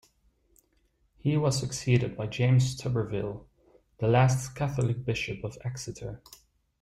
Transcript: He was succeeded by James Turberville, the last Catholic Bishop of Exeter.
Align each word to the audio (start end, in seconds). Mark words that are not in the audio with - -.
He 1.19 1.37
was 1.37 1.59
succeeded 1.59 2.17
by 2.17 2.25
James 2.25 2.75
Turberville, 2.75 3.45
the 3.99 4.07
last 4.07 4.55
Catholic 4.55 5.05
Bishop 5.05 5.43
of 5.43 5.59
Exeter. 5.63 6.23